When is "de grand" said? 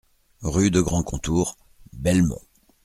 0.71-1.03